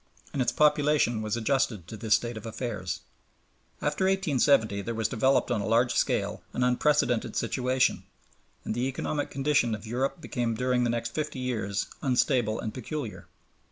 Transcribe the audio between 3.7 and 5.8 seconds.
After 1870 there was developed on a